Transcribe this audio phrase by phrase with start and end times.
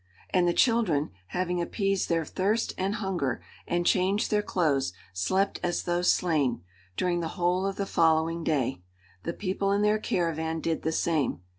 [0.31, 5.83] And the children, having appeased their thirst and hunger and changed their clothes, slept as
[5.83, 6.63] though slain,
[6.97, 8.81] during the whole of the following day;
[9.25, 11.41] the people in their caravan did the same.